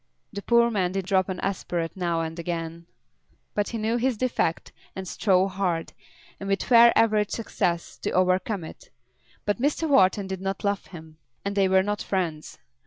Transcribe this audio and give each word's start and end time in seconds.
The 0.33 0.41
poor 0.41 0.71
man 0.71 0.93
did 0.93 1.05
drop 1.05 1.29
an 1.29 1.39
aspirate 1.41 1.95
now 1.95 2.21
and 2.21 2.39
again; 2.39 2.87
but 3.53 3.67
he 3.69 3.77
knew 3.77 3.97
his 3.97 4.17
defect 4.17 4.71
and 4.95 5.07
strove 5.07 5.51
hard, 5.51 5.93
and 6.39 6.49
with 6.49 6.63
fair 6.63 6.91
average 6.97 7.29
success, 7.29 7.99
to 7.99 8.09
overcome 8.09 8.63
it. 8.63 8.89
But 9.45 9.59
Mr. 9.61 9.87
Wharton 9.87 10.25
did 10.25 10.41
not 10.41 10.63
love 10.63 10.87
him, 10.87 11.19
and 11.45 11.55
they 11.55 11.67
were 11.67 11.83
not 11.83 12.01
friends. 12.01 12.57